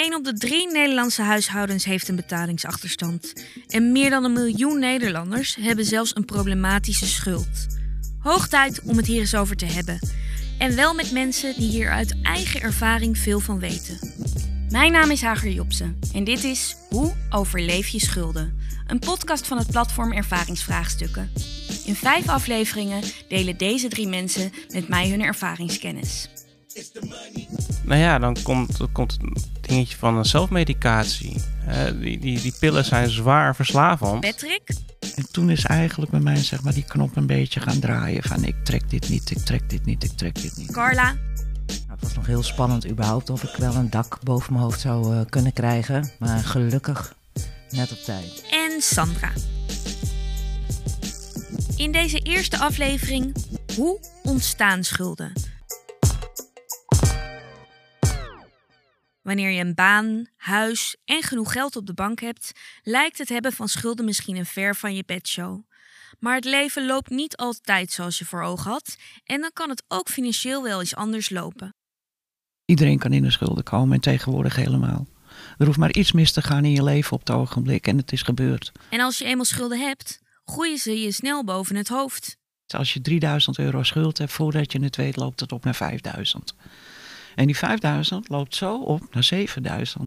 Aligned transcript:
1 0.00 0.14
op 0.14 0.24
de 0.24 0.32
drie 0.32 0.70
Nederlandse 0.70 1.22
huishoudens 1.22 1.84
heeft 1.84 2.08
een 2.08 2.16
betalingsachterstand. 2.16 3.32
En 3.68 3.92
meer 3.92 4.10
dan 4.10 4.24
een 4.24 4.32
miljoen 4.32 4.78
Nederlanders 4.78 5.56
hebben 5.60 5.84
zelfs 5.84 6.16
een 6.16 6.24
problematische 6.24 7.06
schuld. 7.06 7.66
Hoog 8.18 8.48
tijd 8.48 8.80
om 8.82 8.96
het 8.96 9.06
hier 9.06 9.20
eens 9.20 9.34
over 9.34 9.56
te 9.56 9.64
hebben. 9.64 9.98
En 10.58 10.76
wel 10.76 10.94
met 10.94 11.12
mensen 11.12 11.54
die 11.56 11.68
hier 11.68 11.90
uit 11.90 12.16
eigen 12.22 12.60
ervaring 12.60 13.18
veel 13.18 13.40
van 13.40 13.58
weten. 13.58 13.98
Mijn 14.70 14.92
naam 14.92 15.10
is 15.10 15.22
Hager 15.22 15.50
Jopsen 15.50 15.98
en 16.12 16.24
dit 16.24 16.44
is 16.44 16.76
Hoe 16.88 17.12
overleef 17.30 17.88
je 17.88 18.00
schulden? 18.00 18.58
Een 18.86 18.98
podcast 18.98 19.46
van 19.46 19.58
het 19.58 19.70
platform 19.70 20.12
Ervaringsvraagstukken. 20.12 21.30
In 21.84 21.94
vijf 21.94 22.28
afleveringen 22.28 23.02
delen 23.28 23.56
deze 23.56 23.88
drie 23.88 24.08
mensen 24.08 24.52
met 24.68 24.88
mij 24.88 25.10
hun 25.10 25.22
ervaringskennis. 25.22 26.28
Nou 27.82 28.00
ja, 28.00 28.18
dan 28.18 28.36
komt, 28.42 28.78
komt 28.92 29.12
het 29.12 29.44
dingetje 29.60 29.96
van 29.96 30.16
een 30.16 30.24
zelfmedicatie. 30.24 31.36
Uh, 31.68 32.00
die, 32.00 32.18
die, 32.18 32.40
die 32.40 32.54
pillen 32.58 32.84
zijn 32.84 33.10
zwaar 33.10 33.54
verslavend. 33.54 34.20
Patrick? 34.20 34.74
En 35.16 35.26
toen 35.30 35.50
is 35.50 35.64
eigenlijk 35.64 36.10
bij 36.10 36.20
mij 36.20 36.36
zeg 36.36 36.62
maar, 36.62 36.74
die 36.74 36.84
knop 36.84 37.16
een 37.16 37.26
beetje 37.26 37.60
gaan 37.60 37.78
draaien. 37.78 38.22
Van 38.22 38.44
ik 38.44 38.64
trek 38.64 38.90
dit 38.90 39.08
niet, 39.08 39.30
ik 39.30 39.38
trek 39.38 39.70
dit 39.70 39.84
niet, 39.84 40.04
ik 40.04 40.10
trek 40.10 40.42
dit 40.42 40.56
niet. 40.56 40.72
Carla? 40.72 41.12
Nou, 41.66 41.90
het 41.90 42.00
was 42.00 42.14
nog 42.14 42.26
heel 42.26 42.42
spannend 42.42 42.88
überhaupt 42.88 43.30
of 43.30 43.42
ik 43.42 43.56
wel 43.56 43.74
een 43.74 43.90
dak 43.90 44.18
boven 44.22 44.52
mijn 44.52 44.64
hoofd 44.64 44.80
zou 44.80 45.14
uh, 45.14 45.20
kunnen 45.28 45.52
krijgen. 45.52 46.10
Maar 46.18 46.38
gelukkig 46.38 47.14
net 47.70 47.92
op 47.92 47.98
tijd. 47.98 48.44
En 48.50 48.80
Sandra. 48.80 49.30
In 51.76 51.92
deze 51.92 52.18
eerste 52.18 52.58
aflevering 52.58 53.34
Hoe 53.76 54.00
ontstaan 54.22 54.84
schulden? 54.84 55.32
Wanneer 59.30 59.50
je 59.50 59.60
een 59.60 59.74
baan, 59.74 60.26
huis 60.36 60.96
en 61.04 61.22
genoeg 61.22 61.52
geld 61.52 61.76
op 61.76 61.86
de 61.86 61.94
bank 61.94 62.20
hebt, 62.20 62.52
lijkt 62.82 63.18
het 63.18 63.28
hebben 63.28 63.52
van 63.52 63.68
schulden 63.68 64.04
misschien 64.04 64.36
een 64.36 64.46
ver 64.46 64.76
van 64.76 64.94
je 64.94 65.02
bedshow. 65.06 65.60
Maar 66.18 66.34
het 66.34 66.44
leven 66.44 66.86
loopt 66.86 67.10
niet 67.10 67.36
altijd 67.36 67.92
zoals 67.92 68.18
je 68.18 68.24
voor 68.24 68.42
ogen 68.42 68.70
had 68.70 68.96
en 69.24 69.40
dan 69.40 69.50
kan 69.52 69.68
het 69.68 69.84
ook 69.88 70.08
financieel 70.08 70.62
wel 70.62 70.80
eens 70.80 70.94
anders 70.94 71.30
lopen. 71.30 71.74
Iedereen 72.64 72.98
kan 72.98 73.12
in 73.12 73.22
de 73.22 73.30
schulden 73.30 73.64
komen 73.64 73.94
en 73.94 74.00
tegenwoordig 74.00 74.56
helemaal. 74.56 75.06
Er 75.58 75.66
hoeft 75.66 75.78
maar 75.78 75.92
iets 75.92 76.12
mis 76.12 76.32
te 76.32 76.42
gaan 76.42 76.64
in 76.64 76.72
je 76.72 76.82
leven 76.82 77.12
op 77.12 77.20
het 77.20 77.30
ogenblik 77.30 77.86
en 77.86 77.96
het 77.96 78.12
is 78.12 78.22
gebeurd. 78.22 78.72
En 78.88 79.00
als 79.00 79.18
je 79.18 79.24
eenmaal 79.24 79.44
schulden 79.44 79.80
hebt, 79.80 80.20
groeien 80.44 80.78
ze 80.78 81.00
je 81.00 81.12
snel 81.12 81.44
boven 81.44 81.76
het 81.76 81.88
hoofd. 81.88 82.36
Als 82.66 82.92
je 82.92 83.00
3000 83.00 83.58
euro 83.58 83.82
schuld 83.82 84.18
hebt, 84.18 84.32
voordat 84.32 84.72
je 84.72 84.82
het 84.82 84.96
weet, 84.96 85.16
loopt 85.16 85.40
het 85.40 85.52
op 85.52 85.64
naar 85.64 85.74
5000. 85.74 86.54
En 87.40 87.46
die 87.46 87.56
5000 87.56 88.28
loopt 88.28 88.54
zo 88.54 88.76
op 88.76 89.14
naar 89.14 89.24
7000. 89.24 90.04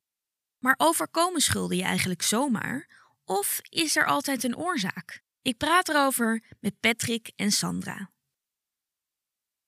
Maar 0.59 0.75
overkomen 0.77 1.41
schulden 1.41 1.77
je 1.77 1.83
eigenlijk 1.83 2.21
zomaar? 2.21 2.87
Of 3.25 3.59
is 3.69 3.95
er 3.95 4.05
altijd 4.05 4.43
een 4.43 4.57
oorzaak? 4.57 5.21
Ik 5.41 5.57
praat 5.57 5.89
erover 5.89 6.43
met 6.59 6.79
Patrick 6.79 7.31
en 7.35 7.51
Sandra. 7.51 8.09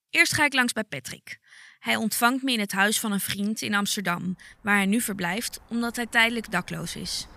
Eerst 0.10 0.34
ga 0.34 0.46
ik 0.46 0.54
langs 0.54 0.74
bij 0.74 0.84
Patrick. 0.84 1.40
Hij 1.80 1.96
ontvangt 1.96 2.44
me 2.44 2.52
in 2.52 2.60
het 2.60 2.72
huis 2.72 3.00
van 3.00 3.12
een 3.12 3.20
vriend 3.20 3.62
in 3.62 3.74
Amsterdam, 3.74 4.36
waar 4.62 4.76
hij 4.76 4.86
nu 4.86 5.02
verblijft 5.02 5.60
omdat 5.70 5.96
hij 5.96 6.06
tijdelijk 6.06 6.52
dakloos 6.52 6.96
is. 6.96 7.28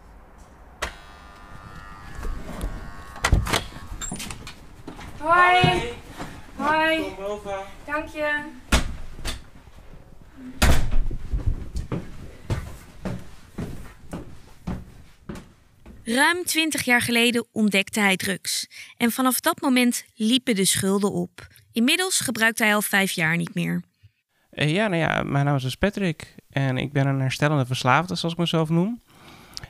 Hoi. 5.18 5.92
Hoi. 6.56 7.14
Dank 7.84 8.08
je. 8.08 8.66
Ruim 16.14 16.44
20 16.44 16.82
jaar 16.82 17.02
geleden 17.02 17.46
ontdekte 17.52 18.00
hij 18.00 18.16
drugs. 18.16 18.68
En 18.96 19.10
vanaf 19.10 19.40
dat 19.40 19.60
moment 19.60 20.04
liepen 20.14 20.54
de 20.54 20.64
schulden 20.64 21.12
op. 21.12 21.46
Inmiddels 21.72 22.20
gebruikt 22.20 22.58
hij 22.58 22.74
al 22.74 22.82
vijf 22.82 23.10
jaar 23.10 23.36
niet 23.36 23.54
meer. 23.54 23.82
Uh, 24.50 24.72
ja, 24.72 24.88
nou 24.88 25.02
ja, 25.02 25.22
mijn 25.22 25.44
naam 25.44 25.56
is 25.56 25.62
dus 25.62 25.76
Patrick. 25.76 26.34
En 26.50 26.78
ik 26.78 26.92
ben 26.92 27.06
een 27.06 27.20
herstellende 27.20 27.66
verslaafde, 27.66 28.14
zoals 28.14 28.34
ik 28.34 28.40
mezelf 28.40 28.68
noem. 28.68 29.02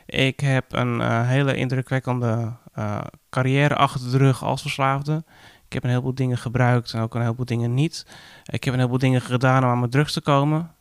Ik 0.05 0.39
heb 0.39 0.73
een 0.73 0.99
uh, 0.99 1.27
hele 1.27 1.55
indrukwekkende 1.55 2.53
uh, 2.77 3.01
carrière 3.29 3.75
achter 3.75 4.11
de 4.11 4.17
rug 4.17 4.43
als 4.43 4.61
verslaafde. 4.61 5.23
Ik 5.65 5.73
heb 5.73 5.83
een 5.83 5.89
heleboel 5.89 6.15
dingen 6.15 6.37
gebruikt 6.37 6.93
en 6.93 7.01
ook 7.01 7.15
een 7.15 7.21
heleboel 7.21 7.45
dingen 7.45 7.73
niet. 7.73 8.05
Ik 8.45 8.63
heb 8.63 8.73
een 8.73 8.79
heleboel 8.79 8.99
dingen 8.99 9.21
gedaan 9.21 9.63
om 9.63 9.69
aan 9.69 9.79
mijn 9.79 9.91
drugs 9.91 10.13
te 10.13 10.21
komen. 10.21 10.75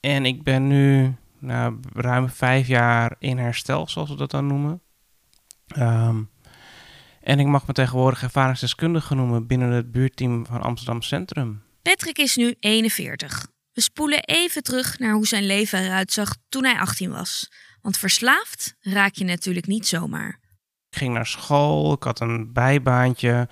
En 0.00 0.24
ik 0.24 0.42
ben 0.42 0.66
nu 0.66 1.14
nou, 1.40 1.80
ruim 1.92 2.28
vijf 2.28 2.66
jaar 2.66 3.16
in 3.18 3.38
herstel, 3.38 3.88
zoals 3.88 4.10
we 4.10 4.16
dat 4.16 4.30
dan 4.30 4.46
noemen. 4.46 4.82
Um, 5.78 6.30
en 7.20 7.38
ik 7.38 7.46
mag 7.46 7.66
me 7.66 7.72
tegenwoordig 7.72 8.22
ervaringsdeskundige 8.22 9.14
noemen 9.14 9.46
binnen 9.46 9.70
het 9.70 9.90
buurteam 9.90 10.46
van 10.46 10.62
Amsterdam 10.62 11.02
Centrum. 11.02 11.62
Patrick 11.82 12.18
is 12.18 12.36
nu 12.36 12.54
41. 12.60 13.46
We 13.72 13.80
spoelen 13.80 14.24
even 14.24 14.62
terug 14.62 14.98
naar 14.98 15.12
hoe 15.12 15.26
zijn 15.26 15.46
leven 15.46 15.84
eruit 15.84 16.12
zag 16.12 16.36
toen 16.48 16.64
hij 16.64 16.78
18 16.78 17.10
was. 17.10 17.52
Want 17.82 17.98
verslaafd 17.98 18.74
raak 18.80 19.14
je 19.14 19.24
natuurlijk 19.24 19.66
niet 19.66 19.86
zomaar. 19.86 20.40
Ik 20.90 20.98
ging 20.98 21.14
naar 21.14 21.26
school, 21.26 21.92
ik 21.92 22.02
had 22.02 22.20
een 22.20 22.52
bijbaantje. 22.52 23.48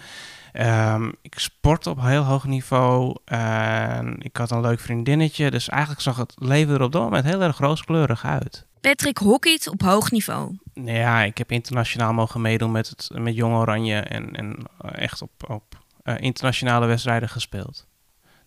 Um, 0.61 1.13
ik 1.23 1.39
sport 1.39 1.87
op 1.87 2.01
heel 2.01 2.23
hoog 2.23 2.45
niveau. 2.45 3.17
En 3.25 4.17
ik 4.19 4.37
had 4.37 4.51
een 4.51 4.61
leuk 4.61 4.81
vriendinnetje. 4.81 5.51
Dus 5.51 5.69
eigenlijk 5.69 6.01
zag 6.01 6.17
het 6.17 6.35
leven 6.39 6.75
er 6.75 6.83
op 6.83 6.93
dat 6.93 7.03
moment 7.03 7.25
heel 7.25 7.43
erg 7.43 7.59
rooskleurig 7.59 8.25
uit. 8.25 8.67
Patrick 8.81 9.19
hockeyt 9.19 9.69
op 9.69 9.83
hoog 9.83 10.11
niveau. 10.11 10.59
Ja, 10.75 11.23
ik 11.23 11.39
heb 11.39 11.53
internationaal 11.53 12.13
mogen 12.13 12.41
meedoen 12.41 12.73
met, 12.73 12.89
het, 12.89 13.11
met 13.15 13.35
Jong 13.35 13.55
Oranje. 13.55 14.01
En, 14.01 14.33
en 14.33 14.57
echt 14.93 15.23
op, 15.23 15.31
op 15.49 15.79
uh, 16.05 16.15
internationale 16.19 16.87
wedstrijden 16.87 17.29
gespeeld. 17.29 17.87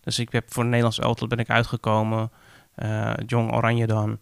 Dus 0.00 0.18
ik 0.18 0.32
heb 0.32 0.52
voor 0.52 0.64
Nederlands 0.64 0.98
elftal 0.98 1.28
ben 1.28 1.38
ik 1.38 1.50
uitgekomen. 1.50 2.30
Uh, 2.76 3.12
Jong 3.26 3.52
Oranje 3.52 3.86
dan. 3.86 4.18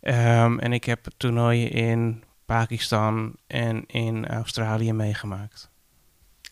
Um, 0.00 0.58
en 0.58 0.72
ik 0.72 0.84
heb 0.84 1.06
toernooien 1.16 1.70
in 1.70 2.24
Pakistan 2.46 3.34
en 3.46 3.86
in 3.86 4.28
Australië 4.28 4.92
meegemaakt. 4.92 5.70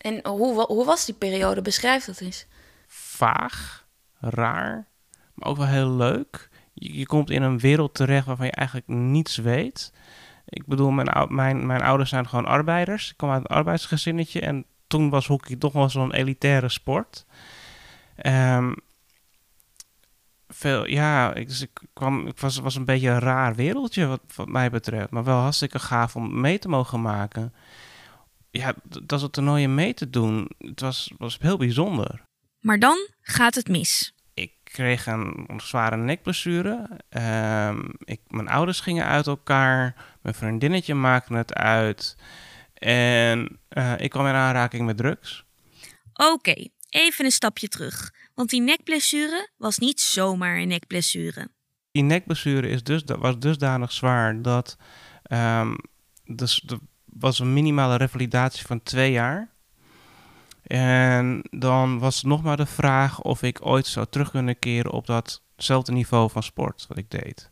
En 0.01 0.27
hoe, 0.27 0.65
hoe 0.65 0.85
was 0.85 1.05
die 1.05 1.15
periode? 1.15 1.61
Beschrijf 1.61 2.05
dat 2.05 2.19
eens. 2.19 2.45
Vaag, 2.87 3.85
raar, 4.19 4.87
maar 5.33 5.49
ook 5.49 5.57
wel 5.57 5.67
heel 5.67 5.91
leuk. 5.91 6.49
Je, 6.73 7.05
komt 7.05 7.29
in 7.29 7.41
een 7.41 7.59
wereld 7.59 7.93
terecht 7.93 8.25
waarvan 8.25 8.45
je 8.45 8.51
eigenlijk 8.51 8.87
niets 8.87 9.37
weet. 9.37 9.93
Ik 10.45 10.65
bedoel, 10.65 10.91
mijn, 10.91 11.27
mijn, 11.35 11.65
mijn 11.65 11.81
ouders 11.81 12.09
zijn 12.09 12.27
gewoon 12.27 12.45
arbeiders. 12.45 13.09
Ik 13.11 13.17
kom 13.17 13.29
uit 13.29 13.41
een 13.41 13.55
arbeidsgezinnetje 13.55 14.41
en 14.41 14.65
toen 14.87 15.09
was 15.09 15.27
hockey 15.27 15.55
toch 15.55 15.73
wel 15.73 15.89
zo'n 15.89 16.13
elitaire 16.13 16.69
sport. 16.69 17.25
Um, 18.25 18.75
veel, 20.47 20.87
ja, 20.87 21.33
ik, 21.33 21.47
dus 21.47 21.61
ik, 21.61 21.79
kwam, 21.93 22.27
ik 22.27 22.39
was, 22.39 22.57
was 22.57 22.75
een 22.75 22.85
beetje 22.85 23.09
een 23.09 23.19
raar 23.19 23.55
wereldje 23.55 24.05
wat, 24.05 24.21
wat 24.35 24.47
mij 24.47 24.69
betreft. 24.69 25.09
Maar 25.09 25.23
wel 25.23 25.39
hartstikke 25.39 25.79
gaaf 25.79 26.15
om 26.15 26.41
mee 26.41 26.59
te 26.59 26.69
mogen 26.69 27.01
maken 27.01 27.53
ja, 28.51 28.73
dat 29.03 29.19
soort 29.19 29.33
toernooien 29.33 29.75
mee 29.75 29.93
te 29.93 30.09
doen, 30.09 30.49
het 30.57 30.79
was, 30.79 31.11
was 31.17 31.37
heel 31.39 31.57
bijzonder. 31.57 32.21
Maar 32.59 32.79
dan 32.79 33.07
gaat 33.21 33.55
het 33.55 33.67
mis. 33.67 34.13
Ik 34.33 34.53
kreeg 34.63 35.05
een 35.05 35.49
zware 35.57 35.97
nekblessure. 35.97 36.99
Um, 37.09 37.93
ik, 38.03 38.21
mijn 38.27 38.47
ouders 38.47 38.79
gingen 38.79 39.05
uit 39.05 39.27
elkaar. 39.27 39.95
Mijn 40.21 40.35
vriendinnetje 40.35 40.93
maakte 40.93 41.33
het 41.33 41.53
uit. 41.53 42.17
En 42.73 43.59
uh, 43.69 43.93
ik 43.97 44.09
kwam 44.09 44.27
in 44.27 44.33
aanraking 44.33 44.85
met 44.85 44.97
drugs. 44.97 45.45
Oké, 46.13 46.31
okay, 46.31 46.71
even 46.89 47.25
een 47.25 47.31
stapje 47.31 47.67
terug. 47.67 48.13
Want 48.35 48.49
die 48.49 48.61
nekblessure 48.61 49.49
was 49.57 49.77
niet 49.77 50.01
zomaar 50.01 50.57
een 50.57 50.67
nekblessure. 50.67 51.49
Die 51.91 52.03
nekblessure 52.03 52.69
is 52.69 52.83
dus, 52.83 53.03
was 53.05 53.39
dusdanig 53.39 53.91
zwaar 53.91 54.41
dat 54.41 54.77
um, 55.31 55.75
dus 56.25 56.61
de, 56.65 56.79
was 57.19 57.39
een 57.39 57.53
minimale 57.53 57.95
revalidatie 57.95 58.65
van 58.65 58.83
twee 58.83 59.11
jaar. 59.11 59.49
En 60.63 61.43
dan 61.51 61.99
was 61.99 62.15
het 62.15 62.25
nog 62.25 62.43
maar 62.43 62.57
de 62.57 62.65
vraag 62.65 63.21
of 63.21 63.43
ik 63.43 63.65
ooit 63.65 63.87
zou 63.87 64.05
terug 64.09 64.31
kunnen 64.31 64.59
keren 64.59 64.91
op 64.91 65.05
datzelfde 65.05 65.91
niveau 65.91 66.29
van 66.29 66.43
sport 66.43 66.85
wat 66.87 66.97
ik 66.97 67.11
deed. 67.11 67.51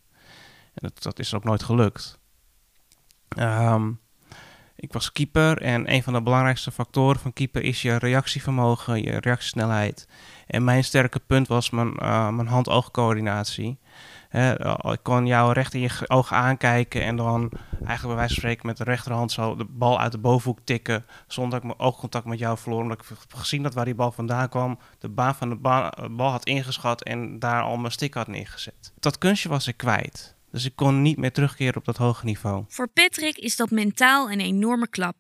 En 0.73 0.89
dat, 0.89 1.03
dat 1.03 1.19
is 1.19 1.33
ook 1.33 1.44
nooit 1.44 1.63
gelukt. 1.63 2.19
Um, 3.38 4.00
ik 4.75 4.94
was 4.94 5.11
keeper 5.11 5.61
en 5.61 5.94
een 5.94 6.03
van 6.03 6.13
de 6.13 6.21
belangrijkste 6.21 6.71
factoren 6.71 7.19
van 7.19 7.33
keeper 7.33 7.63
is 7.63 7.81
je 7.81 7.95
reactievermogen, 7.95 9.03
je 9.03 9.19
reactiesnelheid. 9.19 10.07
En 10.47 10.63
mijn 10.63 10.83
sterke 10.83 11.19
punt 11.19 11.47
was 11.47 11.69
mijn, 11.69 11.94
uh, 12.01 12.29
mijn 12.29 12.47
hand-oogcoördinatie. 12.47 13.79
Ik 14.91 14.99
kon 15.03 15.25
jou 15.25 15.53
recht 15.53 15.73
in 15.73 15.79
je 15.79 15.89
ogen 16.07 16.37
aankijken 16.37 17.03
en 17.03 17.15
dan 17.15 17.51
eigenlijk 17.69 18.01
bij 18.01 18.15
wijze 18.15 18.33
van 18.33 18.41
spreken 18.41 18.67
met 18.67 18.77
de 18.77 18.83
rechterhand 18.83 19.31
zo 19.31 19.55
de 19.55 19.65
bal 19.69 19.99
uit 19.99 20.11
de 20.11 20.17
bovenhoek 20.17 20.59
tikken. 20.63 21.05
Zonder 21.27 21.51
dat 21.51 21.59
ik 21.59 21.77
mijn 21.77 21.89
oogcontact 21.89 22.25
met 22.25 22.39
jou 22.39 22.57
verloor. 22.57 22.81
Omdat 22.81 22.99
ik 22.99 23.17
gezien 23.27 23.63
had 23.63 23.73
waar 23.73 23.85
die 23.85 23.95
bal 23.95 24.11
vandaan 24.11 24.49
kwam. 24.49 24.79
De 24.99 25.09
baan 25.09 25.35
van 25.35 25.49
de 25.49 25.55
bal 26.11 26.31
had 26.31 26.45
ingeschat 26.45 27.03
en 27.03 27.39
daar 27.39 27.61
al 27.61 27.77
mijn 27.77 27.91
stick 27.91 28.13
had 28.13 28.27
neergezet. 28.27 28.93
Dat 28.99 29.17
kunstje 29.17 29.49
was 29.49 29.67
ik 29.67 29.77
kwijt. 29.77 30.35
Dus 30.51 30.65
ik 30.65 30.75
kon 30.75 31.01
niet 31.01 31.17
meer 31.17 31.31
terugkeren 31.31 31.75
op 31.75 31.85
dat 31.85 31.97
hoge 31.97 32.25
niveau. 32.25 32.63
Voor 32.67 32.87
Patrick 32.87 33.37
is 33.37 33.55
dat 33.55 33.69
mentaal 33.69 34.31
een 34.31 34.39
enorme 34.39 34.87
klap. 34.87 35.15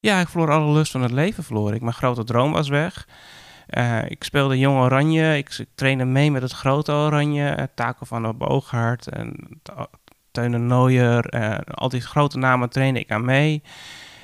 Ja, 0.00 0.20
ik 0.20 0.28
verloor 0.28 0.50
alle 0.50 0.72
lust 0.72 0.92
van 0.92 1.02
het 1.02 1.10
leven. 1.10 1.44
Verloor 1.44 1.74
ik. 1.74 1.80
Mijn 1.80 1.94
grote 1.94 2.24
droom 2.24 2.52
was 2.52 2.68
weg. 2.68 3.08
Uh, 3.68 4.10
ik 4.10 4.24
speelde 4.24 4.58
Jong 4.58 4.78
Oranje. 4.78 5.36
Ik, 5.36 5.66
trainde 5.74 6.04
mee 6.04 6.30
met 6.30 6.42
het 6.42 6.52
grote 6.52 6.92
Oranje. 6.92 7.56
Uh, 7.58 7.64
Taco 7.74 8.04
van 8.04 8.22
der 8.22 8.36
Boogaard 8.36 9.08
en 9.08 9.60
Teune 10.30 10.58
Nooier. 10.58 11.34
Uh, 11.34 11.58
al 11.74 11.88
die 11.88 12.00
grote 12.00 12.38
namen 12.38 12.70
trainde 12.70 13.00
ik 13.00 13.10
aan 13.10 13.24
mee. 13.24 13.62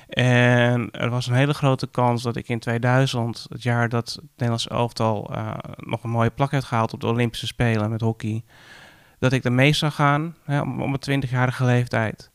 En 0.08 0.90
er 0.90 1.10
was 1.10 1.26
een 1.26 1.34
hele 1.34 1.54
grote 1.54 1.86
kans 1.86 2.22
dat 2.22 2.36
ik 2.36 2.48
in 2.48 2.58
2000, 2.58 3.46
het 3.48 3.62
jaar 3.62 3.88
dat 3.88 4.12
het 4.12 4.24
Nederlands 4.30 4.68
elftal 4.68 5.30
nog 5.76 6.04
een 6.04 6.10
mooie 6.10 6.30
plak 6.30 6.50
heeft 6.50 6.64
gehaald 6.64 6.92
op 6.92 7.00
de 7.00 7.06
Olympische 7.06 7.46
Spelen 7.46 7.90
met 7.90 8.00
hockey, 8.00 8.44
dat 9.18 9.32
ik 9.32 9.44
er 9.44 9.52
mee 9.52 9.72
zou 9.72 9.92
gaan 9.92 10.36
hè, 10.44 10.60
op 10.60 10.66
mijn 11.06 11.22
20-jarige 11.24 11.64
leeftijd. 11.64 12.30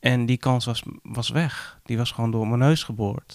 En 0.00 0.26
die 0.26 0.36
kans 0.36 0.64
was, 0.64 0.82
was 1.02 1.28
weg. 1.28 1.78
Die 1.82 1.96
was 1.96 2.12
gewoon 2.12 2.30
door 2.30 2.48
mijn 2.48 2.60
neus 2.60 2.82
geboord. 2.82 3.34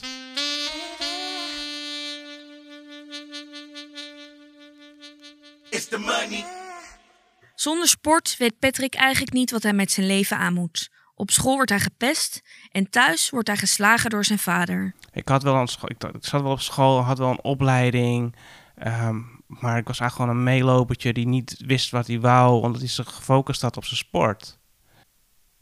Zonder 7.55 7.87
sport 7.87 8.37
weet 8.37 8.59
Patrick 8.59 8.95
eigenlijk 8.95 9.33
niet 9.33 9.51
wat 9.51 9.63
hij 9.63 9.73
met 9.73 9.91
zijn 9.91 10.07
leven 10.07 10.37
aan 10.37 10.53
moet. 10.53 10.89
Op 11.15 11.31
school 11.31 11.55
wordt 11.55 11.69
hij 11.69 11.79
gepest 11.79 12.41
en 12.71 12.89
thuis 12.89 13.29
wordt 13.29 13.47
hij 13.47 13.57
geslagen 13.57 14.09
door 14.09 14.25
zijn 14.25 14.39
vader. 14.39 14.93
Ik, 15.11 15.27
had 15.27 15.43
wel 15.43 15.55
een 15.55 15.69
ik, 15.85 15.97
zat 16.19 16.41
wel 16.41 16.51
op 16.51 16.59
school, 16.59 17.01
had 17.01 17.17
wel 17.17 17.29
een 17.29 17.43
opleiding. 17.43 18.35
Ehm, 18.75 19.17
maar 19.47 19.77
ik 19.77 19.87
was 19.87 19.99
eigenlijk 19.99 20.11
gewoon 20.11 20.29
een 20.29 20.43
meelopertje 20.43 21.13
die 21.13 21.27
niet 21.27 21.63
wist 21.65 21.89
wat 21.89 22.07
hij 22.07 22.19
wou, 22.19 22.61
omdat 22.61 22.81
hij 22.81 22.89
zich 22.89 23.15
gefocust 23.15 23.61
had 23.61 23.77
op 23.77 23.85
zijn 23.85 23.97
sport. 23.97 24.57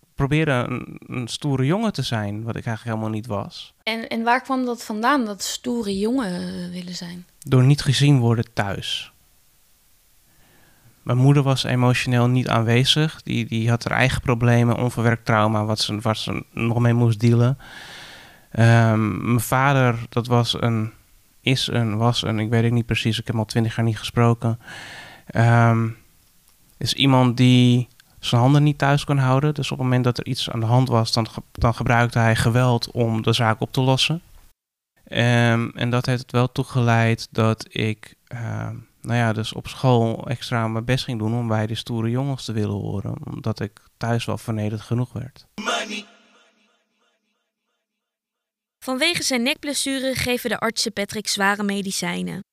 Ik 0.02 0.13
probeerde 0.16 0.52
een, 0.52 1.02
een, 1.06 1.28
stoere 1.28 1.66
jongen 1.66 1.94
te 1.94 2.02
zijn, 2.02 2.44
wat 2.44 2.56
ik 2.56 2.66
eigenlijk 2.66 2.84
helemaal 2.84 3.20
niet 3.20 3.28
was. 3.28 3.74
En, 3.84 4.08
en 4.08 4.24
waar 4.24 4.42
kwam 4.42 4.66
dat 4.66 4.84
vandaan, 4.84 5.25
dat 5.25 5.44
stoere 5.44 5.98
jongen 5.98 6.72
willen 6.72 6.96
zijn? 6.96 7.25
Door 7.40 7.63
niet 7.63 7.81
gezien 7.81 8.20
worden 8.20 8.54
thuis. 8.54 9.12
Mijn 11.07 11.19
moeder 11.19 11.44
was 11.44 11.63
emotioneel 11.63 12.27
niet 12.27 12.48
aanwezig. 12.48 13.21
Die, 13.21 13.45
die 13.45 13.69
had 13.69 13.83
haar 13.83 13.98
eigen 13.98 14.21
problemen, 14.21 14.77
onverwerkt 14.77 15.25
trauma, 15.25 15.65
wat 15.65 15.80
ze, 15.80 16.00
wat 16.00 16.18
ze 16.18 16.44
nog 16.51 16.80
mee 16.80 16.94
moest 16.94 17.19
dealen. 17.19 17.57
Um, 18.59 19.25
mijn 19.25 19.39
vader, 19.39 20.06
dat 20.09 20.27
was 20.27 20.62
een, 20.62 20.92
is 21.42 21.68
een, 21.68 21.98
was 21.98 22.21
een, 22.21 22.39
ik 22.39 22.50
weet 22.50 22.63
het 22.63 22.71
niet 22.71 22.86
precies, 22.86 23.19
ik 23.19 23.25
heb 23.25 23.27
hem 23.27 23.39
al 23.39 23.45
twintig 23.45 23.75
jaar 23.75 23.86
niet 23.86 23.98
gesproken. 23.98 24.59
Um, 25.36 25.98
is 26.77 26.94
iemand 26.94 27.38
die 27.38 27.88
zijn 28.19 28.42
handen 28.42 28.63
niet 28.63 28.77
thuis 28.77 29.03
kon 29.03 29.18
houden. 29.18 29.53
Dus 29.53 29.71
op 29.71 29.77
het 29.77 29.88
moment 29.88 30.03
dat 30.03 30.18
er 30.18 30.25
iets 30.25 30.50
aan 30.50 30.60
de 30.60 30.65
hand 30.65 30.89
was, 30.89 31.12
dan, 31.12 31.27
dan 31.51 31.75
gebruikte 31.75 32.19
hij 32.19 32.36
geweld 32.36 32.92
om 32.92 33.21
de 33.21 33.33
zaak 33.33 33.62
op 33.62 33.71
te 33.71 33.81
lossen. 33.81 34.21
Um, 35.12 35.71
en 35.75 35.89
dat 35.89 36.06
heeft 36.06 36.21
het 36.21 36.31
wel 36.31 36.51
toegeleid 36.51 37.27
dat 37.31 37.65
ik 37.69 38.15
nou 39.07 39.19
ja, 39.19 39.33
dus 39.33 39.54
op 39.54 39.68
school 39.68 40.27
extra 40.27 40.68
mijn 40.68 40.86
best 40.86 41.04
ging 41.04 41.19
doen 41.19 41.33
om 41.33 41.48
bij 41.48 41.68
de 41.68 41.75
stoere 41.75 42.09
jongens 42.09 42.45
te 42.45 42.51
willen 42.51 42.75
horen. 42.75 43.25
Omdat 43.25 43.59
ik 43.59 43.81
thuis 43.98 44.25
wel 44.25 44.38
vernederd 44.38 44.81
genoeg 44.81 45.13
werd. 45.13 45.48
Vanwege 48.80 49.24
zijn 49.24 49.44
nekblessure 49.44 50.15
geven 50.15 50.50
de 50.50 50.59
artsen 50.59 50.94
Patrick 50.94 51.27
zware 51.27 51.63
medicijnen. 51.63 52.44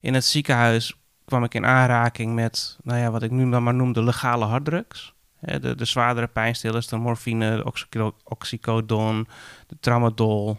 In 0.00 0.14
het 0.14 0.24
ziekenhuis 0.24 0.94
kwam 1.24 1.44
ik 1.44 1.54
in 1.54 1.66
aanraking 1.66 2.34
met, 2.34 2.78
nou 2.82 2.98
ja, 3.00 3.10
wat 3.10 3.22
ik 3.22 3.30
nu 3.30 3.50
dan 3.50 3.62
maar 3.62 3.74
noem 3.74 3.92
de 3.92 4.02
legale 4.02 4.44
harddrugs. 4.44 5.14
De, 5.40 5.74
de 5.74 5.84
zwaardere 5.84 6.26
pijnstillers, 6.26 6.86
de 6.86 6.96
morfine, 6.96 7.72
de 7.90 8.12
oxycodon, 8.24 9.28
de 9.66 9.76
tramadol. 9.80 10.58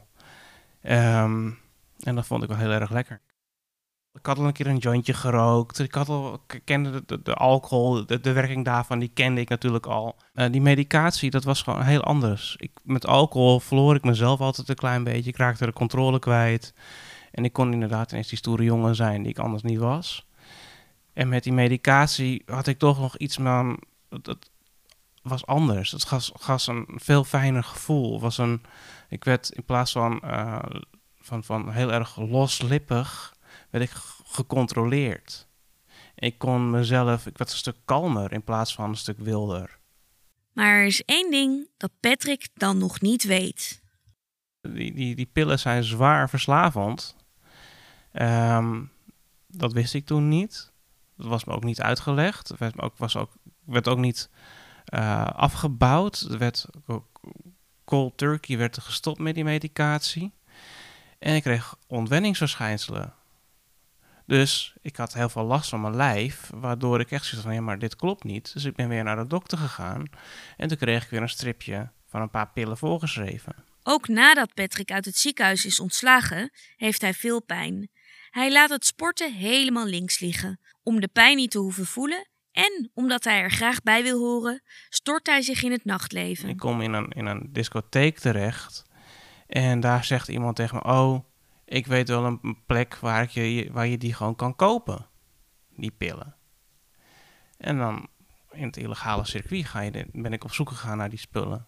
Um, 0.84 1.60
en 2.00 2.16
dat 2.16 2.26
vond 2.26 2.44
ik 2.44 2.50
wel 2.50 2.58
heel 2.58 2.72
erg 2.72 2.90
lekker. 2.90 3.22
Ik 4.14 4.26
had 4.26 4.38
al 4.38 4.46
een 4.46 4.54
keer 4.54 4.68
een 4.68 4.78
jointje 4.78 5.14
gerookt. 5.14 5.80
Ik, 5.80 5.94
had 5.94 6.10
al, 6.10 6.44
kende 6.64 7.04
de, 7.06 7.22
de, 7.22 7.34
alcohol, 7.34 8.06
de, 8.06 8.32
werking 8.32 8.66
daarvan, 8.66 9.00
die 9.00 9.12
kende 9.14 9.42
ik 9.42 9.50
natuurlijk 9.50 9.86
al. 9.86 10.16
Uh, 10.34 10.52
die 10.52 10.62
medicatie, 10.62 11.30
dat 11.30 11.44
was 11.44 11.62
gewoon 11.62 11.82
heel 11.82 12.04
anders. 12.04 12.56
Ik, 12.58 12.72
met 12.84 13.08
alcohol 13.08 13.60
verloor 13.60 13.96
ik 13.96 14.04
mezelf 14.04 14.40
altijd 14.40 14.70
een 14.70 14.76
klein 14.76 15.04
beetje. 15.04 15.30
Ik 15.30 15.38
raakte 15.38 15.66
de 15.66 15.74
controle 15.74 16.20
kwijt. 16.20 16.74
En 17.32 17.44
ik 17.44 17.54
kon 17.54 17.74
inderdaad 17.74 18.12
ineens 18.12 18.28
die 18.28 18.38
stoere 18.38 18.64
jongen 18.64 18.96
zijn 18.96 19.22
die 19.22 19.32
ik 19.32 19.40
anders 19.40 19.64
niet 19.64 19.80
was. 19.80 20.28
En 21.14 21.30
met 21.30 21.44
die 21.44 21.54
medicatie 21.54 22.44
had 22.46 22.68
ik 22.68 22.78
toch 22.78 23.00
nog 23.00 23.18
iets 23.18 23.36
van... 23.36 23.80
Dat 24.10 24.50
was 25.22 25.46
anders. 25.46 25.92
Het 25.92 26.06
gaf 26.40 26.68
een 26.68 26.88
veel 26.96 27.24
fijner 27.24 27.64
gevoel. 27.64 28.20
Was 28.20 28.38
een, 28.38 28.62
ik 29.10 29.24
werd 29.24 29.50
in 29.50 29.64
plaats 29.64 29.92
van, 29.92 30.22
uh, 30.26 30.60
van, 31.20 31.44
van 31.44 31.72
heel 31.72 31.94
erg 31.94 32.18
loslippig 32.18 33.38
werd 33.70 33.84
ik 33.84 33.92
gecontroleerd. 34.26 35.48
Ik 36.16 36.38
kon 36.38 36.70
mezelf, 36.70 37.26
ik 37.26 37.38
werd 37.38 37.52
een 37.52 37.58
stuk 37.58 37.78
kalmer 37.86 38.32
in 38.32 38.44
plaats 38.44 38.74
van 38.74 38.90
een 38.90 38.98
stuk 38.98 39.20
wilder. 39.20 39.80
Maar 40.54 40.76
er 40.76 40.86
is 40.86 41.06
één 41.06 41.32
ding 41.32 41.70
dat 41.78 41.92
Patrick 42.00 42.50
dan 42.54 42.78
nog 42.78 43.02
niet 43.02 43.24
weet. 43.24 43.82
Die, 44.62 44.94
die, 44.94 45.16
die 45.16 45.26
pillen 45.26 45.60
zijn 45.60 45.84
zwaar 45.84 46.30
verslavend. 46.30 47.16
Um, 48.14 48.92
dat 49.48 49.74
wist 49.74 49.94
ik 49.94 50.06
toen 50.06 50.28
niet. 50.28 50.72
Dat 51.18 51.28
was 51.28 51.44
me 51.44 51.54
ook 51.54 51.64
niet 51.64 51.82
uitgelegd. 51.82 52.48
Het 52.48 52.60
werd 52.60 52.82
ook, 52.82 52.98
was 52.98 53.16
ook, 53.16 53.32
werd 53.66 53.88
ook 53.88 53.98
niet 53.98 54.30
uh, 54.94 55.26
afgebouwd. 55.26 56.20
Er 56.20 56.38
werd 56.38 56.66
cold 57.86 58.18
turkey 58.18 58.58
werd 58.58 58.80
gestopt 58.80 59.20
met 59.20 59.36
die 59.36 59.44
medicatie. 59.44 60.34
En 61.20 61.36
ik 61.36 61.44
kreeg 61.44 61.76
ontwenningsverschijnselen. 61.88 63.14
Dus 64.30 64.74
ik 64.82 64.96
had 64.96 65.14
heel 65.14 65.30
veel 65.30 65.44
last 65.44 65.70
van 65.70 65.82
mijn 65.82 65.96
lijf, 65.96 66.50
waardoor 66.54 67.00
ik 67.00 67.12
echt 67.12 67.26
zoiets 67.26 67.48
van, 67.48 67.56
ja, 67.56 67.62
maar 67.62 67.80
dit 67.80 67.96
klopt 67.96 68.24
niet. 68.24 68.54
Dus 68.54 68.64
ik 68.64 68.76
ben 68.76 68.90
weer 68.90 69.04
naar 69.04 69.16
de 69.16 69.28
dokter 69.28 69.58
gegaan 69.58 70.06
en 70.58 70.68
toen 70.68 70.78
kreeg 70.78 71.04
ik 71.04 71.10
weer 71.10 71.22
een 71.22 71.30
stripje 71.30 71.92
van 72.08 72.22
een 72.22 72.30
paar 72.30 72.52
pillen 72.52 72.78
voorgeschreven. 72.78 73.56
Ook 73.84 74.08
nadat 74.08 74.54
Patrick 74.54 74.92
uit 74.92 75.06
het 75.06 75.18
ziekenhuis 75.18 75.66
is 75.66 75.80
ontslagen, 75.80 76.52
heeft 76.76 77.02
hij 77.02 77.14
veel 77.14 77.42
pijn. 77.42 77.90
Hij 78.30 78.52
laat 78.52 78.70
het 78.70 78.86
sporten 78.86 79.34
helemaal 79.34 79.86
links 79.86 80.20
liggen. 80.20 80.60
Om 80.84 81.00
de 81.00 81.08
pijn 81.08 81.36
niet 81.36 81.52
te 81.52 81.60
hoeven 81.60 81.86
voelen 81.86 82.28
en 82.52 82.92
omdat 82.94 83.24
hij 83.24 83.42
er 83.42 83.52
graag 83.52 83.82
bij 83.82 84.04
wil 84.04 84.20
horen, 84.20 84.62
stort 84.90 85.28
hij 85.28 85.42
zich 85.42 85.64
in 85.64 85.72
het 85.72 85.86
nachtleven. 85.86 86.50
Ik 86.50 86.58
kom 86.58 86.82
in 86.82 86.94
een, 86.94 87.10
in 87.10 87.26
een 87.26 87.50
discotheek 87.52 88.20
terecht 88.20 88.84
en 89.48 89.80
daar 89.80 90.04
zegt 90.04 90.28
iemand 90.28 90.56
tegen 90.56 90.76
me: 90.76 90.84
Oh, 90.84 91.29
ik 91.70 91.88
weet 91.88 92.10
wel 92.10 92.26
een 92.26 92.58
plek 92.66 92.96
waar, 92.96 93.30
je, 93.32 93.72
waar 93.72 93.88
je 93.88 93.98
die 93.98 94.14
gewoon 94.14 94.36
kan 94.36 94.56
kopen, 94.56 95.06
die 95.76 95.92
pillen. 95.92 96.36
En 97.58 97.78
dan 97.78 98.08
in 98.52 98.64
het 98.64 98.78
illegale 98.78 99.26
circuit 99.26 99.66
ga 99.66 99.80
je, 99.80 100.08
ben 100.12 100.34
ik 100.34 100.44
op 100.44 100.54
zoek 100.54 100.70
gegaan 100.70 100.98
naar 100.98 101.10
die 101.10 101.20
spullen. 101.20 101.66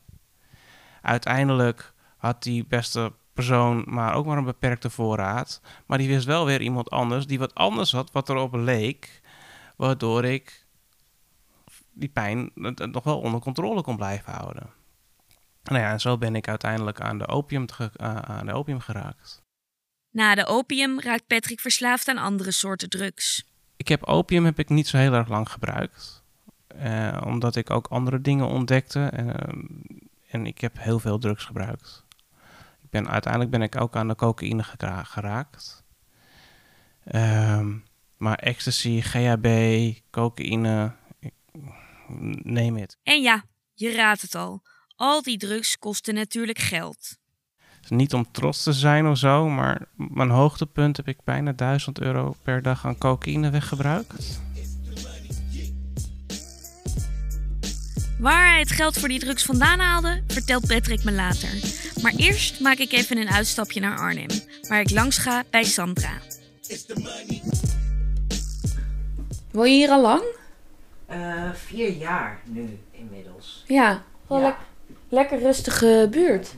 Uiteindelijk 1.01 1.93
had 2.17 2.43
die 2.43 2.65
beste 2.65 3.13
persoon 3.34 3.84
maar 3.88 4.13
ook 4.13 4.25
maar 4.25 4.38
een 4.38 4.43
beperkte 4.43 4.89
voorraad. 4.89 5.62
Maar 5.86 5.98
die 5.98 6.08
wist 6.08 6.25
wel 6.25 6.46
weer 6.46 6.62
iemand 6.62 6.89
anders 6.89 7.27
die 7.27 7.39
wat 7.39 7.55
anders 7.55 7.91
had, 7.91 8.12
wat 8.12 8.29
erop 8.29 8.53
leek. 8.53 9.22
Waardoor 9.75 10.25
ik 10.25 10.65
die 11.91 12.10
pijn 12.10 12.51
nog 12.91 13.03
wel 13.03 13.20
onder 13.20 13.39
controle 13.39 13.81
kon 13.81 13.96
blijven 13.96 14.34
houden. 14.34 14.70
Nou 15.63 15.79
ja, 15.79 15.91
en 15.91 16.00
zo 16.00 16.17
ben 16.17 16.36
ik 16.36 16.48
uiteindelijk 16.48 17.01
aan 17.01 17.17
de 17.17 17.27
opium, 17.27 17.65
aan 17.98 18.46
de 18.46 18.53
opium 18.53 18.79
geraakt. 18.79 19.43
Na 20.12 20.36
de 20.36 20.46
opium 20.46 21.00
raakt 21.00 21.27
Patrick 21.27 21.60
verslaafd 21.60 22.08
aan 22.08 22.18
andere 22.18 22.51
soorten 22.51 22.89
drugs. 22.89 23.46
Ik 23.77 23.88
heb 23.88 24.03
opium 24.03 24.46
heb 24.46 24.60
ik 24.60 24.70
niet 24.70 24.88
zo 24.88 24.98
heel 24.98 25.13
erg 25.13 25.27
lang 25.27 25.50
gebruikt. 25.50 26.24
Uh, 26.75 27.22
omdat 27.25 27.56
ik 27.56 27.70
ook 27.70 27.88
andere 27.88 28.22
dingen 28.22 28.48
ontdekte. 28.48 29.12
Uh, 29.20 29.30
en 30.27 30.46
ik 30.46 30.62
heb 30.62 30.77
heel 30.80 31.00
veel 31.00 31.18
drugs 31.20 31.46
gebruikt. 31.46 32.06
Ik 32.82 32.89
ben, 32.89 33.10
uiteindelijk 33.10 33.51
ben 33.51 33.62
ik 33.62 33.82
ook 33.82 33.96
aan 33.96 34.08
de 34.08 34.15
cocaïne 34.15 34.63
geraakt. 35.03 35.84
Uh, 37.12 37.68
maar 38.18 38.38
ecstasy, 38.38 39.01
GHB, 39.01 39.48
cocaïne, 40.10 40.96
neem 42.44 42.77
het. 42.77 42.98
En 43.03 43.22
ja, 43.22 43.44
je 43.74 43.91
raadt 43.91 44.22
het 44.22 44.36
al. 44.36 44.62
Al 44.96 45.22
die 45.22 45.38
drugs 45.38 45.77
kosten 45.77 46.13
natuurlijk 46.13 46.60
geld 46.60 47.20
niet 47.90 48.14
om 48.14 48.26
trots 48.32 48.64
te 48.64 48.74
zijn 48.74 49.08
of 49.08 49.18
zo, 49.18 49.50
maar 49.50 49.82
mijn 49.96 50.30
hoogtepunt 50.30 50.98
heb 50.98 51.08
ik 51.08 51.18
bijna 51.24 51.52
1000 51.52 52.00
euro 52.00 52.36
per 52.44 52.62
dag 52.62 52.86
aan 52.86 52.98
cocaïne 52.98 53.50
weggebruikt. 53.50 54.40
Waar 58.20 58.50
hij 58.50 58.60
het 58.60 58.72
geld 58.72 58.98
voor 59.00 59.08
die 59.10 59.20
drugs 59.20 59.44
vandaan 59.46 59.80
haalde, 59.80 60.24
vertelt 60.28 60.68
Patrick 60.68 61.04
me 61.04 61.12
later. 61.12 61.50
Maar 62.02 62.14
eerst 62.16 62.60
maak 62.60 62.78
ik 62.78 62.92
even 62.92 63.18
een 63.18 63.30
uitstapje 63.30 63.80
naar 63.80 63.98
Arnhem, 63.98 64.30
waar 64.68 64.80
ik 64.80 64.90
langs 64.92 65.18
ga 65.18 65.44
bij 65.50 65.64
Sandra. 65.64 66.12
Woon 69.52 69.70
je 69.70 69.76
hier 69.76 69.90
al 69.90 70.02
lang? 70.02 70.24
Eh, 71.06 71.50
vier 71.54 71.92
jaar 71.98 72.40
nu 72.46 72.80
inmiddels. 72.92 73.64
Ja, 73.68 74.04
wel 74.28 74.40
Ja. 74.40 74.46
lek- 74.48 74.56
lekker 75.10 75.40
rustige 75.40 76.08
buurt. 76.12 76.56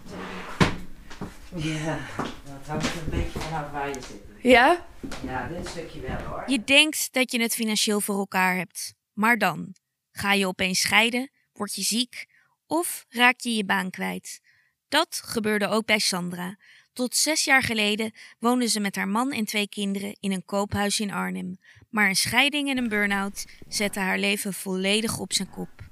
Ja, 1.55 1.99
dat 2.43 2.67
hangt 2.67 2.85
een 2.85 3.09
beetje 3.09 3.39
vanaf 3.39 3.71
waar 3.71 3.87
je 3.87 3.93
zit. 3.93 4.21
Ja? 4.41 4.85
Ja, 5.25 5.47
dit 5.47 5.67
stukje 5.67 5.99
wel 6.01 6.17
hoor. 6.17 6.43
Je 6.47 6.63
denkt 6.63 7.13
dat 7.13 7.31
je 7.31 7.41
het 7.41 7.55
financieel 7.55 8.01
voor 8.01 8.17
elkaar 8.17 8.55
hebt. 8.55 8.93
Maar 9.13 9.37
dan? 9.37 9.75
Ga 10.11 10.33
je 10.33 10.47
opeens 10.47 10.79
scheiden? 10.79 11.31
Word 11.53 11.75
je 11.75 11.81
ziek? 11.81 12.25
Of 12.67 13.05
raak 13.09 13.39
je 13.39 13.55
je 13.55 13.65
baan 13.65 13.89
kwijt? 13.89 14.41
Dat 14.87 15.21
gebeurde 15.25 15.67
ook 15.67 15.85
bij 15.85 15.99
Sandra. 15.99 16.57
Tot 16.93 17.15
zes 17.15 17.43
jaar 17.43 17.63
geleden 17.63 18.11
woonde 18.39 18.67
ze 18.67 18.79
met 18.79 18.95
haar 18.95 19.07
man 19.07 19.31
en 19.31 19.45
twee 19.45 19.69
kinderen 19.69 20.17
in 20.19 20.31
een 20.31 20.45
koophuis 20.45 20.99
in 20.99 21.11
Arnhem. 21.11 21.57
Maar 21.89 22.07
een 22.07 22.15
scheiding 22.15 22.69
en 22.69 22.77
een 22.77 22.89
burn-out 22.89 23.45
zetten 23.67 24.01
haar 24.01 24.19
leven 24.19 24.53
volledig 24.53 25.19
op 25.19 25.33
zijn 25.33 25.49
kop. 25.49 25.91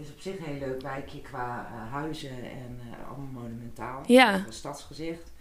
Het 0.00 0.08
is 0.08 0.14
op 0.14 0.20
zich 0.20 0.38
een 0.38 0.44
heel 0.44 0.68
leuk 0.68 0.80
wijkje 0.80 1.20
qua 1.20 1.66
eh, 1.66 1.92
huizen 1.92 2.50
en 2.50 2.80
eh, 2.80 3.08
allemaal 3.08 3.42
monumentaal. 3.42 4.02
Ja. 4.06 4.34
Een 4.46 4.52
stadsgezicht. 4.52 5.32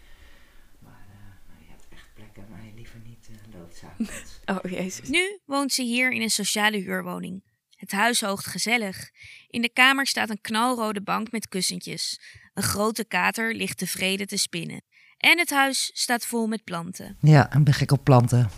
Maar 0.80 1.06
eh, 1.10 1.66
je 1.66 1.70
hebt 1.70 1.86
echt 1.90 2.08
plekken 2.14 2.46
waar 2.50 2.66
je 2.66 2.72
liever 2.76 3.00
niet 3.06 3.30
uh, 3.32 3.60
loopt 3.60 3.76
s'avonds. 3.76 4.40
Oh, 4.46 4.72
jezus. 4.72 5.10
Nu 5.10 5.40
woont 5.46 5.74
ze 5.74 5.84
hier 5.84 6.12
in 6.12 6.22
een 6.22 6.30
sociale 6.30 6.78
huurwoning. 6.78 7.44
Het 7.76 7.92
huis 7.92 8.22
hoogt 8.22 8.46
gezellig. 8.46 9.10
In 9.48 9.62
de 9.62 9.72
kamer 9.74 10.08
staat 10.08 10.30
een 10.30 10.42
knalrode 10.42 11.02
bank 11.02 11.32
met 11.32 11.48
kussentjes. 11.48 12.20
Een 12.54 12.64
grote 12.64 13.06
kater 13.06 13.54
ligt 13.54 13.78
tevreden 13.78 14.28
te 14.28 14.38
spinnen. 14.38 14.82
En 15.18 15.38
het 15.38 15.50
huis 15.50 15.90
staat 15.94 16.26
vol 16.26 16.48
met 16.48 16.64
planten. 16.64 17.18
Ja, 17.22 17.54
ik 17.54 17.64
ben 17.64 17.74
gek 17.74 17.92
op 17.92 18.04
planten. 18.04 18.50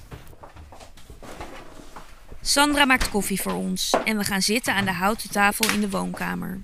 Sandra 2.42 2.86
maakt 2.86 3.10
koffie 3.10 3.42
voor 3.42 3.54
ons 3.54 3.94
en 4.06 4.18
we 4.18 4.24
gaan 4.24 4.42
zitten 4.42 4.74
aan 4.76 4.86
de 4.86 4.92
houten 4.92 5.30
tafel 5.30 5.70
in 5.70 5.82
de 5.82 5.90
woonkamer. 5.90 6.60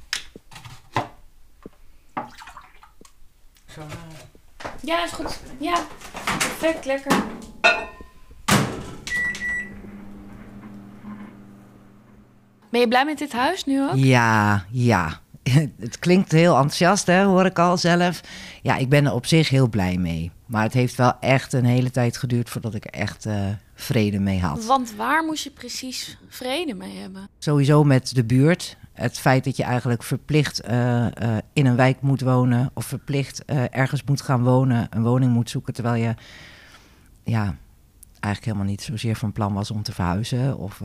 Zo, 3.74 3.82
Ja, 4.82 5.04
is 5.04 5.12
goed. 5.12 5.40
Ja, 5.60 5.86
perfect, 6.38 6.86
lekker. 6.86 7.24
Ben 12.70 12.80
je 12.80 12.88
blij 12.88 13.06
met 13.06 13.18
dit 13.18 13.32
huis 13.32 13.66
nu 13.66 13.82
ook? 13.90 13.96
Ja, 13.96 14.66
ja. 14.72 15.20
Het 15.80 16.00
klinkt 16.00 16.32
heel 16.32 16.54
enthousiast, 16.54 17.08
hè, 17.08 17.24
hoor 17.24 17.46
ik 17.46 17.60
al 17.60 17.78
zelf. 17.78 18.22
Ja, 18.62 18.76
ik 18.76 18.90
ben 18.90 19.06
er 19.06 19.14
op 19.14 19.26
zich 19.26 19.50
heel 19.50 19.68
blij 19.70 19.98
mee. 19.98 20.32
Maar 20.48 20.64
het 20.64 20.74
heeft 20.74 20.96
wel 20.96 21.20
echt 21.20 21.54
een 21.54 21.66
hele 21.66 21.92
tijd 21.92 22.18
geduurd 22.18 22.50
voordat 22.50 22.74
ik 22.74 22.86
er 22.86 22.92
echt 22.92 23.26
eh, 23.26 23.46
vrede 23.74 24.20
mee 24.20 24.40
had. 24.40 24.66
Want 24.66 24.96
waar 24.96 25.24
moest 25.24 25.44
je 25.44 25.52
precies 25.52 26.18
vrede 26.28 26.74
mee 26.74 26.98
hebben? 26.98 27.30
Sowieso 27.38 27.84
met 27.84 28.16
de 28.16 28.24
buurt. 28.24 28.78
Het 28.94 29.20
feit 29.20 29.44
dat 29.44 29.58
je 29.58 29.64
eigenlijk 29.64 30.04
verplicht 30.04 30.60
eh, 30.60 31.06
eh, 31.06 31.44
in 31.54 31.66
een 31.66 31.76
wijk 31.76 32.02
moet 32.02 32.22
wonen... 32.22 32.72
of 32.74 32.86
verplicht 32.86 33.46
ergens 33.46 34.04
moet 34.04 34.22
gaan 34.22 34.44
wonen, 34.44 34.88
een 34.90 35.04
woning 35.04 35.34
moet 35.34 35.50
zoeken... 35.50 35.74
terwijl 35.74 36.04
je 36.04 36.16
ja, 37.24 37.56
eigenlijk 38.20 38.46
helemaal 38.46 38.72
niet 38.72 38.82
zozeer 38.82 39.16
van 39.16 39.32
plan 39.32 39.54
was 39.54 39.72
om 39.72 39.84
te 39.84 39.92
verhuizen. 39.92 40.58
Of, 40.58 40.82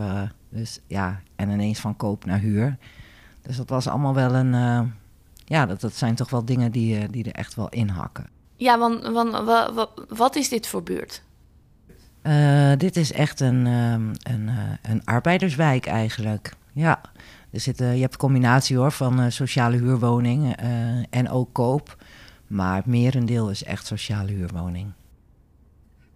dus, 0.49 0.81
ja, 0.87 1.21
en 1.37 1.51
ineens 1.51 1.81
van 1.81 1.97
koop 1.97 2.25
naar 2.25 2.39
huur. 2.39 2.77
Dus 3.43 3.57
dat 3.57 3.69
was 3.69 3.89
allemaal 3.89 4.15
wel 4.15 4.35
een... 4.35 4.53
ja, 5.45 5.67
dat, 5.67 5.81
dat 5.81 5.95
zijn 5.95 6.15
toch 6.15 6.31
wel 6.31 6.45
dingen 6.45 6.73
die, 6.73 7.09
die 7.09 7.25
er 7.25 7.33
echt 7.33 7.55
wel 7.55 7.69
inhakken. 7.69 8.27
Ja, 8.63 8.79
want, 8.79 9.03
want 9.07 9.31
wa- 9.33 9.73
wa- 9.73 9.89
wat 10.09 10.37
is 10.37 10.49
dit 10.49 10.67
voor 10.67 10.83
buurt? 10.83 11.23
Eh, 12.23 12.73
dit 12.77 12.97
is 12.97 13.13
echt 13.13 13.41
een, 13.41 13.67
ehm, 13.67 14.35
een, 14.35 14.49
eh, 14.49 14.91
een 14.93 15.05
arbeiderswijk 15.05 15.87
eigenlijk. 15.87 16.53
Ja, 16.73 17.01
er 17.51 17.61
zit, 17.61 17.81
eh, 17.81 17.95
je 17.95 18.01
hebt 18.01 18.13
een 18.13 18.19
combinatie 18.19 18.77
hoor 18.77 18.93
van 18.93 19.21
eh, 19.21 19.27
sociale 19.31 19.77
huurwoning 19.77 20.57
eh, 20.57 20.69
en 21.11 21.31
ook 21.31 21.49
koop. 21.53 21.97
Maar 22.47 22.77
het 22.77 22.87
merendeel 22.87 23.51
is 23.51 23.65
echt 23.65 23.87
sociale 23.87 24.33
huurwoning. 24.33 24.93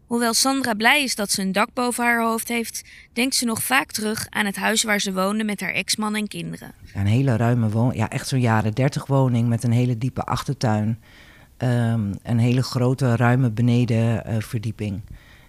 Hoewel 0.06 0.34
Sandra 0.34 0.74
blij 0.74 1.02
is 1.02 1.14
dat 1.14 1.30
ze 1.30 1.42
een 1.42 1.52
dak 1.52 1.68
boven 1.74 2.04
haar 2.04 2.22
hoofd 2.22 2.48
heeft, 2.48 2.84
denkt 3.12 3.34
ze 3.34 3.44
nog 3.44 3.62
vaak 3.62 3.90
terug 3.92 4.26
aan 4.30 4.46
het 4.46 4.56
huis 4.56 4.82
waar 4.82 5.00
ze 5.00 5.12
woonde 5.12 5.44
met 5.44 5.60
haar 5.60 5.72
ex-man 5.72 6.14
en 6.14 6.28
kinderen. 6.28 6.72
Een 6.94 7.06
hele 7.06 7.36
ruime 7.36 7.68
woning, 7.68 7.96
ja 7.96 8.10
echt 8.10 8.28
zo'n 8.28 8.40
jaren 8.40 8.72
dertig 8.72 9.06
woning 9.06 9.48
met 9.48 9.62
een 9.64 9.72
hele 9.72 9.98
diepe 9.98 10.22
achtertuin. 10.22 10.98
Ehm, 11.56 12.12
een 12.22 12.38
hele 12.38 12.62
grote 12.62 13.16
ruime 13.16 13.50
benedenverdieping. 13.50 15.00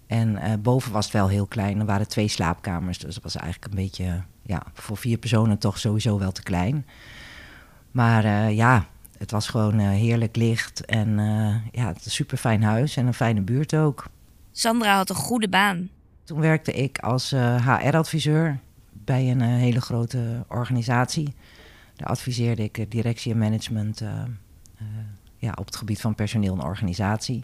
en 0.07 0.37
eh, 0.37 0.53
boven 0.59 0.91
was 0.91 1.05
het 1.05 1.13
wel 1.13 1.27
heel 1.27 1.45
klein. 1.45 1.79
Er 1.79 1.85
waren 1.85 2.07
twee 2.07 2.27
slaapkamers, 2.27 2.97
dus 2.97 3.13
dat 3.13 3.23
was 3.23 3.35
eigenlijk 3.35 3.73
een 3.73 3.79
beetje 3.79 4.23
ja, 4.41 4.63
voor 4.73 4.97
vier 4.97 5.17
personen 5.17 5.57
toch 5.57 5.79
sowieso 5.79 6.19
wel 6.19 6.31
te 6.31 6.43
klein. 6.43 6.85
Maar 7.91 8.25
eh, 8.25 8.55
ja, 8.55 8.85
het 9.17 9.31
was 9.31 9.47
gewoon 9.47 9.79
eh, 9.79 9.89
heerlijk 9.89 10.35
licht 10.35 10.85
en 10.85 11.09
ja, 11.71 11.87
het 11.87 11.97
is 11.99 12.05
een 12.05 12.11
super 12.11 12.37
fijn 12.37 12.63
huis 12.63 12.97
en 12.97 13.07
een 13.07 13.13
fijne 13.13 13.41
buurt 13.41 13.75
ook. 13.75 14.05
Sandra 14.51 14.95
had 14.95 15.09
een 15.09 15.15
goede 15.15 15.49
baan. 15.49 15.89
Toen 16.23 16.39
werkte 16.39 16.73
ik 16.73 16.99
als 16.99 17.31
HR-adviseur 17.31 18.59
bij 18.91 19.31
een 19.31 19.41
hele 19.41 19.81
grote 19.81 20.45
organisatie. 20.47 21.33
Daar 21.95 22.07
adviseerde 22.07 22.63
ik 22.63 22.91
directie 22.91 23.31
en 23.31 23.37
management 23.37 24.01
ja, 25.37 25.51
op 25.59 25.65
het 25.65 25.75
gebied 25.75 26.01
van 26.01 26.15
personeel 26.15 26.53
en 26.53 26.63
organisatie. 26.63 27.43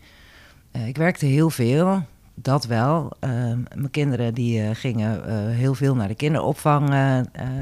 Eh, 0.71 0.87
ik 0.87 0.97
werkte 0.97 1.25
heel 1.25 1.49
veel, 1.49 2.03
dat 2.35 2.65
wel. 2.65 3.11
Eh, 3.19 3.29
mijn 3.75 3.91
kinderen 3.91 4.33
die, 4.33 4.61
eh, 4.61 4.69
gingen 4.73 5.27
eh, 5.27 5.55
heel 5.55 5.73
veel 5.73 5.95
naar 5.95 6.07
de 6.07 6.15
kinderopvang, 6.15 6.89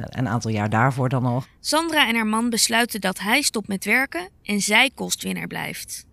een 0.09 0.27
aantal 0.27 0.51
jaar 0.51 0.69
daarvoor 0.69 1.09
dan 1.09 1.23
nog. 1.23 1.47
Sandra 1.59 2.07
en 2.07 2.15
haar 2.15 2.27
man 2.27 2.49
besluiten 2.49 3.01
dat 3.01 3.19
hij 3.19 3.41
stopt 3.41 3.67
met 3.67 3.85
werken 3.85 4.29
en 4.43 4.61
zij 4.61 4.91
kostwinnaar 4.95 5.47
blijft. 5.47 6.05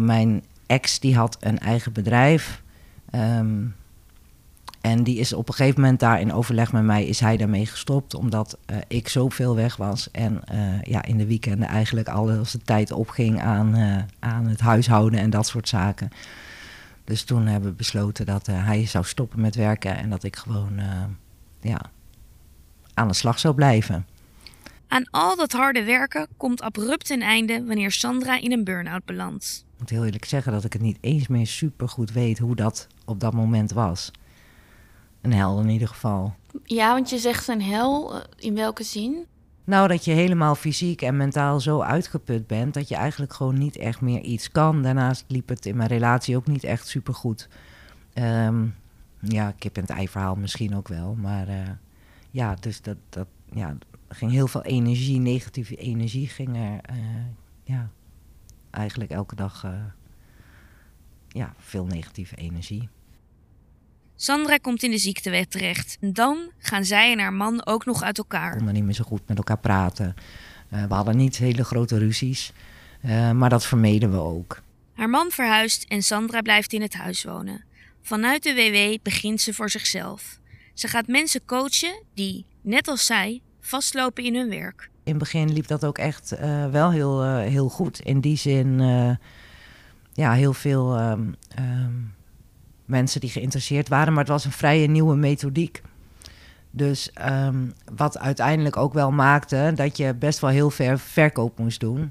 Mijn 0.00 0.44
ex 0.66 1.00
die 1.00 1.16
had 1.16 1.36
een 1.40 1.58
eigen 1.58 1.92
bedrijf. 1.92 2.62
ehm, 3.10 3.64
en 4.80 5.02
die 5.02 5.18
is 5.18 5.32
op 5.32 5.48
een 5.48 5.54
gegeven 5.54 5.80
moment 5.80 6.00
daar 6.00 6.20
in 6.20 6.32
overleg 6.32 6.72
met 6.72 6.82
mij 6.82 7.04
is 7.06 7.20
hij 7.20 7.36
daarmee 7.36 7.66
gestopt. 7.66 8.14
Omdat 8.14 8.58
eh, 8.66 8.76
ik 8.88 9.08
zoveel 9.08 9.54
weg 9.54 9.76
was. 9.76 10.10
En 10.10 10.44
eh, 10.44 10.82
ja, 10.82 11.04
in 11.04 11.18
de 11.18 11.26
weekenden 11.26 11.68
eigenlijk 11.68 12.08
alles 12.08 12.50
de 12.50 12.58
tijd 12.58 12.92
opging 12.92 13.40
aan, 13.40 13.74
eh, 13.74 13.96
aan 14.18 14.46
het 14.46 14.60
huishouden 14.60 15.20
en 15.20 15.30
dat 15.30 15.46
soort 15.46 15.68
zaken. 15.68 16.10
Dus 17.04 17.22
toen 17.22 17.46
hebben 17.46 17.70
we 17.70 17.76
besloten 17.76 18.26
dat 18.26 18.46
hij 18.46 18.86
zou 18.86 19.04
stoppen 19.04 19.40
met 19.40 19.54
werken. 19.54 19.96
En 19.96 20.10
dat 20.10 20.24
ik 20.24 20.36
gewoon 20.36 20.80
ja, 21.60 21.80
aan 22.94 23.08
de 23.08 23.14
slag 23.14 23.38
zou 23.38 23.54
blijven. 23.54 24.06
Aan 24.88 25.10
al 25.10 25.36
dat 25.36 25.52
harde 25.52 25.84
werken 25.84 26.26
komt 26.36 26.62
abrupt 26.62 27.10
een 27.10 27.22
einde 27.22 27.64
wanneer 27.64 27.90
Sandra 27.90 28.40
in 28.40 28.52
een 28.52 28.64
burn-out 28.64 29.04
belandt. 29.04 29.64
Ik 29.72 29.78
moet 29.78 29.90
heel 29.90 30.04
eerlijk 30.04 30.24
zeggen 30.24 30.52
dat 30.52 30.64
ik 30.64 30.72
het 30.72 30.82
niet 30.82 30.98
eens 31.00 31.28
meer 31.28 31.46
super 31.46 31.88
goed 31.88 32.12
weet 32.12 32.38
hoe 32.38 32.56
dat 32.56 32.86
op 33.04 33.20
dat 33.20 33.32
moment 33.32 33.72
was. 33.72 34.10
Een 35.20 35.32
hel 35.32 35.60
in 35.60 35.68
ieder 35.68 35.88
geval. 35.88 36.34
Ja, 36.64 36.92
want 36.92 37.10
je 37.10 37.18
zegt 37.18 37.48
een 37.48 37.62
hel. 37.62 38.14
eh, 38.14 38.22
In 38.36 38.54
welke 38.54 38.82
zin? 38.82 39.26
Nou, 39.64 39.88
dat 39.88 40.04
je 40.04 40.12
helemaal 40.12 40.54
fysiek 40.54 41.02
en 41.02 41.16
mentaal 41.16 41.60
zo 41.60 41.80
uitgeput 41.80 42.46
bent 42.46 42.74
dat 42.74 42.88
je 42.88 42.94
eigenlijk 42.94 43.32
gewoon 43.32 43.58
niet 43.58 43.76
echt 43.76 44.00
meer 44.00 44.20
iets 44.20 44.50
kan. 44.50 44.82
Daarnaast 44.82 45.24
liep 45.28 45.48
het 45.48 45.66
in 45.66 45.76
mijn 45.76 45.88
relatie 45.88 46.36
ook 46.36 46.46
niet 46.46 46.64
echt 46.64 46.86
super 46.86 47.14
goed. 47.14 47.48
Ehm, 48.12 48.66
ja, 49.20 49.52
kip 49.58 49.76
en 49.76 49.82
het 49.82 49.90
ei 49.90 50.08
verhaal 50.08 50.34
misschien 50.34 50.76
ook 50.76 50.88
wel. 50.88 51.14
Maar 51.14 51.48
eh, 51.48 51.68
ja, 52.30 52.54
dus 52.54 52.80
dat, 52.82 52.96
dat 53.08 53.26
ja, 53.52 53.76
ging 54.08 54.30
heel 54.30 54.46
veel 54.48 54.62
energie, 54.62 55.18
negatieve 55.18 55.76
energie 55.76 56.28
ging 56.28 56.56
er. 56.56 56.78
eh, 56.82 56.96
ja, 57.64 57.90
eigenlijk 58.70 59.10
elke 59.10 59.34
dag 59.34 59.66
ja, 61.28 61.54
veel 61.58 61.84
negatieve 61.86 62.36
energie. 62.36 62.88
Sandra 64.20 64.56
komt 64.56 64.82
in 64.82 64.90
de 64.90 64.98
ziektewet 64.98 65.50
terecht. 65.50 65.96
En 66.00 66.12
dan 66.12 66.38
gaan 66.58 66.84
zij 66.84 67.12
en 67.12 67.18
haar 67.18 67.32
man 67.32 67.66
ook 67.66 67.84
nog 67.84 68.02
uit 68.02 68.16
We 68.16 68.22
elkaar. 68.22 68.56
konden 68.56 68.74
niet 68.74 68.84
meer 68.84 68.94
zo 68.94 69.04
goed 69.04 69.20
met 69.26 69.36
elkaar 69.36 69.58
praten. 69.58 70.14
Eh, 70.68 70.84
we 70.84 70.94
hadden 70.94 71.16
niet 71.16 71.36
hele 71.36 71.64
grote 71.64 71.98
ruzies, 71.98 72.52
eh, 73.00 73.30
maar 73.30 73.50
dat 73.50 73.66
vermeden 73.66 74.10
we 74.10 74.16
ook. 74.16 74.60
Haar 74.94 75.08
man 75.10 75.30
verhuist 75.30 75.84
en 75.88 76.02
Sandra 76.02 76.40
blijft 76.40 76.72
in 76.72 76.82
het 76.82 76.94
huis 76.94 77.24
wonen. 77.24 77.64
Vanuit 78.02 78.42
de 78.42 78.54
WW 78.54 79.02
begint 79.02 79.40
ze 79.40 79.54
voor 79.54 79.70
zichzelf. 79.70 80.38
Ze 80.74 80.88
gaat 80.88 81.06
mensen 81.06 81.44
coachen 81.44 82.02
die, 82.14 82.44
net 82.60 82.88
als 82.88 83.06
zij, 83.06 83.40
vastlopen 83.60 84.24
in 84.24 84.34
hun 84.34 84.48
werk. 84.48 84.90
In 85.04 85.10
het 85.14 85.18
begin 85.18 85.52
liep 85.52 85.66
dat 85.66 85.84
ook 85.84 85.98
echt 85.98 86.32
eh, 86.32 86.70
wel 86.70 86.90
heel, 86.90 87.36
heel 87.36 87.68
goed. 87.68 88.00
In 88.00 88.20
die 88.20 88.36
zin, 88.36 88.78
ja, 90.12 90.32
heel 90.32 90.52
veel 90.52 90.96
ehm, 90.96 91.32
ehm, 91.48 91.92
mensen 92.88 93.20
die 93.20 93.30
geïnteresseerd 93.30 93.88
waren. 93.88 94.12
Maar 94.12 94.22
het 94.22 94.32
was 94.32 94.44
een 94.44 94.52
vrije 94.52 94.86
nieuwe 94.86 95.16
methodiek. 95.16 95.82
Dus 96.70 97.12
ehm, 97.12 97.66
wat 97.96 98.18
uiteindelijk 98.18 98.76
ook 98.76 98.92
wel 98.92 99.10
maakte 99.10 99.72
dat 99.74 99.96
je 99.96 100.14
best 100.14 100.38
wel 100.38 100.50
heel 100.50 100.70
ver 100.70 100.98
verkoop 100.98 101.58
moest 101.58 101.80
doen. 101.80 102.10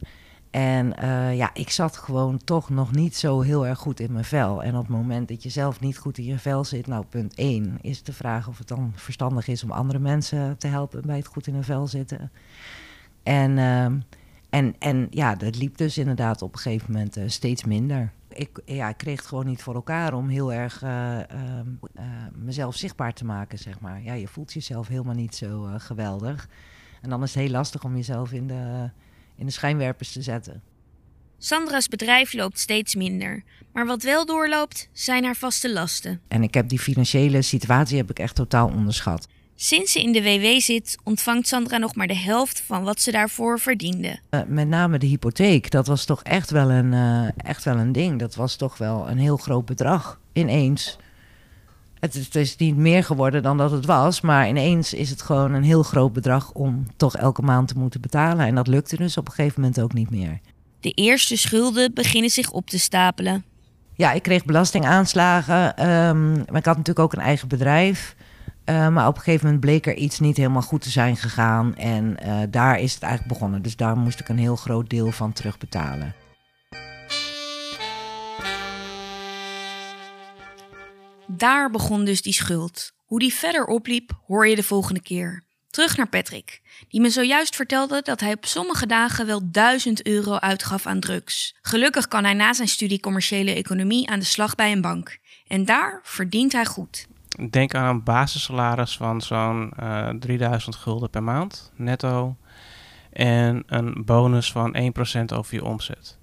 En 0.51 0.97
eh, 0.97 1.35
ja, 1.35 1.49
ik 1.53 1.69
zat 1.69 1.97
gewoon 1.97 2.37
toch 2.43 2.69
nog 2.69 2.91
niet 2.91 3.15
zo 3.15 3.41
heel 3.41 3.67
erg 3.67 3.79
goed 3.79 3.99
in 3.99 4.11
mijn 4.11 4.25
vel. 4.25 4.63
En 4.63 4.75
op 4.75 4.81
het 4.81 4.95
moment 4.95 5.27
dat 5.27 5.43
je 5.43 5.49
zelf 5.49 5.79
niet 5.79 5.97
goed 5.97 6.17
in 6.17 6.23
je 6.23 6.37
vel 6.37 6.63
zit, 6.63 6.87
nou 6.87 7.05
punt 7.09 7.35
1 7.35 7.77
is 7.81 8.03
de 8.03 8.13
vraag 8.13 8.47
of 8.47 8.57
het 8.57 8.67
dan 8.67 8.91
verstandig 8.95 9.47
is 9.47 9.63
om 9.63 9.71
andere 9.71 9.99
mensen 9.99 10.57
te 10.57 10.67
helpen 10.67 11.01
bij 11.05 11.17
het 11.17 11.27
goed 11.27 11.47
in 11.47 11.53
hun 11.53 11.63
vel 11.63 11.87
zitten. 11.87 12.31
En, 13.23 13.57
ehm, 13.57 13.97
en, 14.49 14.75
en 14.79 15.07
ja, 15.09 15.35
dat 15.35 15.57
liep 15.57 15.77
dus 15.77 15.97
inderdaad 15.97 16.41
op 16.41 16.53
een 16.53 16.59
gegeven 16.59 16.91
moment 16.91 17.17
eh, 17.17 17.23
steeds 17.27 17.63
minder. 17.63 18.11
Ik, 18.37 18.61
ja, 18.65 18.89
ik 18.89 18.97
kreeg 18.97 19.17
het 19.17 19.27
gewoon 19.27 19.45
niet 19.45 19.61
voor 19.61 19.75
elkaar 19.75 20.13
om 20.13 20.29
heel 20.29 20.53
erg 20.53 20.81
eh, 20.81 21.29
ehm, 21.29 21.67
eh, 21.93 22.05
mezelf 22.33 22.75
zichtbaar 22.75 23.13
te 23.13 23.25
maken, 23.25 23.57
zeg 23.57 23.79
maar. 23.79 24.01
Ja, 24.01 24.13
je 24.13 24.27
voelt 24.27 24.53
jezelf 24.53 24.87
helemaal 24.87 25.15
niet 25.15 25.35
zo 25.35 25.69
geweldig. 25.77 26.49
En 27.01 27.09
dan 27.09 27.23
is 27.23 27.33
het 27.33 27.43
heel 27.43 27.51
lastig 27.51 27.83
om 27.83 27.95
jezelf 27.95 28.31
in 28.31 28.47
de, 28.47 28.89
in 29.35 29.45
de 29.45 29.51
schijnwerpers 29.51 30.11
te 30.11 30.21
zetten. 30.21 30.61
Sandra's 31.37 31.87
bedrijf 31.87 32.33
loopt 32.33 32.59
steeds 32.59 32.95
minder. 32.95 33.43
Maar 33.73 33.85
wat 33.85 34.03
wel 34.03 34.25
doorloopt, 34.25 34.89
zijn 34.91 35.23
haar 35.23 35.35
vaste 35.35 35.73
lasten. 35.73 36.21
En 36.27 36.43
ik 36.43 36.53
heb 36.53 36.69
die 36.69 36.79
financiële 36.79 37.41
situatie 37.41 37.97
heb 37.97 38.09
ik 38.09 38.19
echt 38.19 38.35
totaal 38.35 38.67
onderschat. 38.67 39.27
Sinds 39.59 39.91
ze 39.91 40.01
in 40.01 40.11
de 40.11 40.21
WW 40.21 40.59
zit, 40.59 40.97
ontvangt 41.03 41.47
Sandra 41.47 41.77
nog 41.77 41.95
maar 41.95 42.07
de 42.07 42.17
helft 42.17 42.63
van 42.65 42.83
wat 42.83 43.01
ze 43.01 43.11
daarvoor 43.11 43.59
verdiende. 43.59 44.19
Uh, 44.29 44.39
met 44.47 44.67
name 44.67 44.97
de 44.97 45.05
hypotheek, 45.05 45.71
dat 45.71 45.87
was 45.87 46.05
toch 46.05 46.23
echt 46.23 46.49
wel, 46.49 46.71
een, 46.71 46.93
uh, 46.93 47.27
echt 47.37 47.63
wel 47.63 47.77
een 47.77 47.91
ding. 47.91 48.19
Dat 48.19 48.35
was 48.35 48.55
toch 48.55 48.77
wel 48.77 49.09
een 49.09 49.17
heel 49.17 49.37
groot 49.37 49.65
bedrag 49.65 50.19
ineens. 50.33 50.97
Het, 51.99 52.13
het, 52.13 52.35
is 52.35 52.55
niet 52.55 52.75
meer 52.75 53.03
geworden 53.03 53.43
dan 53.43 53.57
dat 53.57 53.71
het 53.71 53.85
was, 53.85 54.21
maar 54.21 54.47
ineens 54.47 54.93
is 54.93 55.09
het 55.09 55.21
gewoon 55.21 55.53
een 55.53 55.63
heel 55.63 55.83
groot 55.83 56.13
bedrag 56.13 56.51
om 56.51 56.87
toch 56.97 57.15
elke 57.15 57.41
maand 57.41 57.67
te 57.67 57.77
moeten 57.77 58.01
betalen. 58.01 58.45
En 58.45 58.55
dat 58.55 58.67
lukte 58.67 58.95
dus 58.97 59.17
op 59.17 59.27
een 59.27 59.33
gegeven 59.33 59.61
moment 59.61 59.81
ook 59.81 59.93
niet 59.93 60.09
meer. 60.09 60.39
De 60.79 60.91
eerste 60.91 61.37
schulden 61.37 61.93
beginnen 61.93 62.29
zich 62.29 62.51
op 62.51 62.69
te 62.69 62.79
stapelen. 62.79 63.43
Ja, 63.95 64.11
ik 64.11 64.23
kreeg 64.23 64.45
belastingaanslagen, 64.45 65.89
um, 65.89 66.31
maar 66.31 66.59
ik 66.59 66.65
had 66.65 66.77
natuurlijk 66.77 66.99
ook 66.99 67.13
een 67.13 67.19
eigen 67.19 67.47
bedrijf. 67.47 68.15
Uh, 68.69 68.87
maar 68.87 69.07
op 69.07 69.15
een 69.15 69.21
gegeven 69.21 69.45
moment 69.45 69.63
bleek 69.63 69.87
er 69.87 69.95
iets 69.95 70.19
niet 70.19 70.37
helemaal 70.37 70.61
goed 70.61 70.81
te 70.81 70.89
zijn 70.89 71.17
gegaan. 71.17 71.75
En 71.75 72.17
uh, 72.25 72.39
daar 72.49 72.79
is 72.79 72.93
het 72.93 73.03
eigenlijk 73.03 73.33
begonnen. 73.33 73.61
Dus 73.61 73.75
daar 73.75 73.97
moest 73.97 74.19
ik 74.19 74.29
een 74.29 74.37
heel 74.37 74.55
groot 74.55 74.89
deel 74.89 75.11
van 75.11 75.33
terugbetalen. 75.33 76.15
Daar 81.27 81.71
begon 81.71 82.05
dus 82.05 82.21
die 82.21 82.33
schuld. 82.33 82.91
Hoe 83.05 83.19
die 83.19 83.33
verder 83.33 83.65
opliep, 83.65 84.11
hoor 84.25 84.47
je 84.47 84.55
de 84.55 84.63
volgende 84.63 85.01
keer. 85.01 85.43
Terug 85.69 85.97
naar 85.97 86.09
Patrick, 86.09 86.61
die 86.89 87.01
me 87.01 87.09
zojuist 87.09 87.55
vertelde 87.55 88.01
dat 88.01 88.19
hij 88.19 88.33
op 88.33 88.45
sommige 88.45 88.85
dagen 88.85 89.25
wel 89.25 89.51
1000 89.51 90.05
euro 90.05 90.35
uitgaf 90.35 90.85
aan 90.85 90.99
drugs. 90.99 91.55
Gelukkig 91.61 92.07
kan 92.07 92.23
hij 92.23 92.33
na 92.33 92.53
zijn 92.53 92.67
studie 92.67 92.99
commerciële 92.99 93.53
economie 93.53 94.09
aan 94.09 94.19
de 94.19 94.25
slag 94.25 94.55
bij 94.55 94.71
een 94.71 94.81
bank. 94.81 95.17
En 95.47 95.65
daar 95.65 95.99
verdient 96.03 96.51
hij 96.51 96.65
goed 96.65 97.07
denk 97.49 97.75
aan 97.75 97.95
een 97.95 98.03
basissalaris 98.03 98.97
van 98.97 99.21
zo'n 99.21 99.73
uh, 99.79 100.09
3000 100.09 100.75
gulden 100.75 101.09
per 101.09 101.23
maand 101.23 101.71
netto. 101.75 102.35
En 103.11 103.63
een 103.67 104.05
bonus 104.05 104.51
van 104.51 104.75
1% 104.77 105.35
over 105.35 105.55
je 105.55 105.63
omzet. 105.63 106.17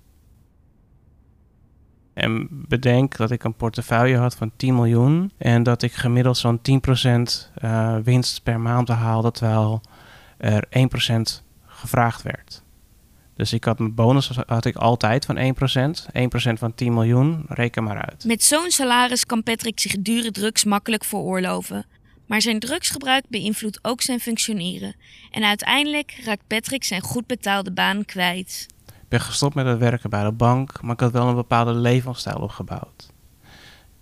En 2.15 2.49
bedenk 2.51 3.17
dat 3.17 3.31
ik 3.31 3.45
een 3.45 3.55
portefeuille 3.55 4.17
had 4.17 4.35
van 4.35 4.53
10 4.57 4.75
miljoen. 4.75 5.33
En 5.39 5.63
dat 5.63 5.83
ik 5.83 5.93
gemiddeld 5.93 6.37
zo'n 6.37 6.59
10% 6.59 6.63
uh, 7.65 7.97
winst 7.97 8.43
per 8.43 8.61
maand 8.61 8.87
behaalde. 8.87 9.31
Terwijl 9.31 9.81
er 10.37 10.65
1% 11.39 11.43
gevraagd 11.67 12.23
werd. 12.23 12.64
Dus 13.37 13.53
ik 13.53 13.65
had 13.65 13.79
mijn 13.79 13.95
bonus 13.95 14.31
had 14.47 14.65
ik 14.65 14.77
altijd 14.77 15.25
van 15.25 15.37
1%. 15.37 15.41
1% 16.51 16.59
van 16.59 16.75
10 16.75 16.95
miljoen, 16.95 17.45
reken 17.49 17.85
maar 17.85 18.05
uit. 18.09 18.25
Met 18.25 18.45
zo'n 18.45 18.71
salaris 18.71 19.27
kan 19.27 19.43
Patrick 19.43 19.81
zich 19.81 19.97
dure 19.99 20.31
drugs 20.31 20.65
makkelijk 20.65 21.05
veroorloven. 21.05 21.87
Maar 22.27 22.43
zijn 22.43 22.59
drugsgebruik 22.59 23.25
beïnvloedt 23.29 23.79
ook 23.83 24.03
zijn 24.03 24.21
functioneren. 24.21 24.95
En 25.31 25.45
uiteindelijk 25.45 26.21
raakt 26.25 26.47
Patrick 26.47 26.85
zijn 26.85 27.01
goed 27.01 27.27
betaalde 27.27 27.73
baan 27.73 28.05
kwijt. 28.05 28.67
Ik 28.87 29.09
ben 29.09 29.21
gestopt 29.21 29.55
met 29.55 29.67
het 29.67 29.79
werken 29.79 30.11
bij 30.11 30.25
de 30.25 30.33
bank, 30.33 30.83
maar 30.83 30.95
ik 30.95 31.01
had 31.01 31.13
wel 31.13 31.29
een 31.29 31.35
bepaalde 31.35 31.73
levensstijl 31.73 32.37
opgebouwd. 32.37 33.13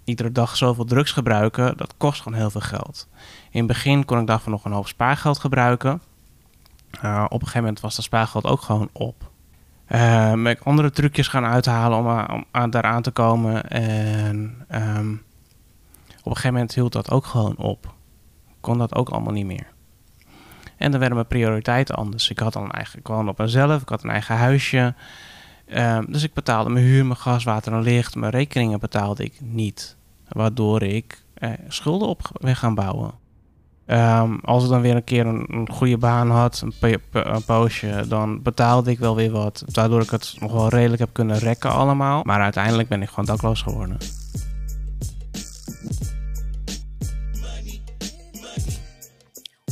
Iedere 0.05 0.33
dag 0.33 0.57
zoveel 0.57 0.85
drugs 0.85 1.13
gebruiken, 1.13 1.77
dat 1.77 1.95
kost 1.97 2.23
gewoon 2.23 2.39
heel 2.39 2.51
veel 2.51 2.61
geld. 2.61 3.09
In 3.51 3.59
het 3.59 3.67
begin 3.67 4.05
kon 4.05 4.21
ik 4.21 4.27
daarvoor 4.27 4.51
nog 4.51 4.65
een 4.65 4.73
hoop 4.73 4.87
spaargeld 4.87 5.39
gebruiken. 5.39 6.01
Uh, 7.05 7.25
op 7.25 7.33
een 7.33 7.39
gegeven 7.39 7.61
moment 7.61 7.81
was 7.81 7.97
dat 7.97 8.05
spaargeld 8.05 8.47
ook 8.47 8.61
gewoon 8.61 8.89
op. 8.93 9.31
Uh, 9.89 10.33
ben 10.33 10.47
ik 10.47 10.61
andere 10.61 10.91
trucjes 10.91 11.29
gaan 11.29 11.45
uithalen 11.45 11.99
om, 11.99 12.45
aan, 12.51 12.71
daar 12.71 12.83
aan 12.83 13.03
te 13.03 13.11
komen. 13.11 13.71
En 13.71 14.65
um, 14.71 15.23
op 16.19 16.27
een 16.27 16.33
gegeven 16.33 16.53
moment 16.53 16.75
hield 16.75 16.93
dat 16.93 17.11
ook 17.11 17.27
gewoon 17.27 17.57
op. 17.57 17.95
Kon 18.61 18.79
dat 18.79 18.95
ook 18.95 19.09
allemaal 19.09 19.33
niet 19.33 19.47
meer. 19.47 19.67
En 20.77 20.91
dan 20.91 21.01
werden 21.01 21.15
mijn 21.19 21.29
prioriteiten 21.29 21.95
anders. 21.95 22.31
Ik 22.31 22.39
had 22.39 22.57
al 22.57 22.65
een 22.65 22.71
eigen, 22.71 23.29
op 23.29 23.39
mezelf, 23.39 23.83
ik 23.83 23.89
had 23.89 24.03
een 24.05 24.11
eigen 24.11 24.37
huisje. 24.37 24.95
Um, 25.75 26.13
dus 26.13 26.23
ik 26.23 26.35
betaalde 26.35 26.71
mijn 26.71 26.85
huur, 26.85 27.07
mijn 27.07 27.19
gas, 27.19 27.45
water 27.45 27.73
en 27.73 27.83
licht. 27.83 28.15
Mijn 28.15 28.33
rekeningen 28.33 28.81
betaalde 28.81 29.25
ik 29.25 29.41
niet. 29.41 29.97
Waardoor 30.29 30.83
ik 30.83 31.23
eh, 31.35 31.51
schulden 31.69 32.09
op 32.09 32.31
ben 32.41 32.57
gaan 32.57 32.75
bouwen. 32.75 33.13
Um, 33.93 34.39
als 34.45 34.65
ik 34.65 34.71
dan 34.71 34.81
weer 34.81 34.95
een 34.95 35.05
keer 35.05 35.27
een, 35.27 35.45
een 35.49 35.69
goede 35.71 35.99
baan 35.99 36.31
had, 36.31 36.65
een, 36.81 37.01
een, 37.13 37.45
poosje, 37.45 38.05
dan 38.09 38.43
betaalde 38.43 38.91
ik 38.91 38.99
wel 38.99 39.17
weer 39.17 39.31
wat. 39.31 39.65
Waardoor 39.73 40.03
ik 40.03 40.11
het 40.11 40.35
nog 40.39 40.53
wel 40.53 40.69
redelijk 40.69 41.01
heb 41.01 41.13
kunnen 41.13 41.39
rekken 41.39 41.71
allemaal. 41.71 42.23
Maar 42.25 42.41
uiteindelijk 42.41 42.89
ben 42.89 43.03
ik 43.03 43.09
gewoon 43.09 43.25
dakloos 43.25 43.63
geworden. 43.63 43.97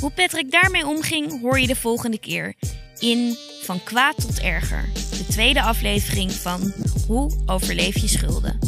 Hoe 0.01 0.11
Patrick 0.11 0.51
daarmee 0.51 0.87
omging, 0.87 1.41
hoor 1.41 1.61
je 1.61 1.67
de 1.67 1.77
volgende 1.77 2.19
keer. 2.19 2.55
In 2.99 3.37
Van 3.63 3.83
kwaad 3.85 4.21
tot 4.21 4.41
erger. 4.41 4.85
De 4.93 5.27
tweede 5.29 5.63
aflevering 5.63 6.33
van 6.33 6.73
Hoe 7.07 7.31
overleef 7.47 7.99
je 7.99 8.09
schulden. 8.09 8.59